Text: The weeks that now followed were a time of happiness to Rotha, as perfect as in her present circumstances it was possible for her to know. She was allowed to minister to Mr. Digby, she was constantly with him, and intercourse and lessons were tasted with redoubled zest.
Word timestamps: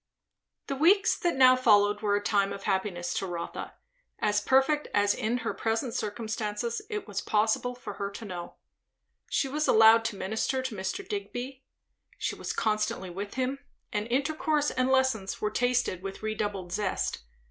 The 0.65 0.75
weeks 0.75 1.15
that 1.15 1.35
now 1.35 1.55
followed 1.55 2.01
were 2.01 2.15
a 2.15 2.23
time 2.23 2.51
of 2.51 2.63
happiness 2.63 3.13
to 3.13 3.27
Rotha, 3.27 3.75
as 4.17 4.41
perfect 4.41 4.87
as 4.95 5.13
in 5.13 5.37
her 5.45 5.53
present 5.53 5.93
circumstances 5.93 6.81
it 6.89 7.07
was 7.07 7.21
possible 7.21 7.75
for 7.75 7.93
her 7.93 8.09
to 8.09 8.25
know. 8.25 8.55
She 9.29 9.47
was 9.47 9.67
allowed 9.67 10.03
to 10.05 10.15
minister 10.15 10.63
to 10.63 10.75
Mr. 10.75 11.07
Digby, 11.07 11.61
she 12.17 12.33
was 12.33 12.51
constantly 12.51 13.11
with 13.11 13.35
him, 13.35 13.59
and 13.93 14.07
intercourse 14.07 14.71
and 14.71 14.89
lessons 14.89 15.39
were 15.39 15.51
tasted 15.51 16.01
with 16.01 16.23
redoubled 16.23 16.73
zest. 16.73 17.19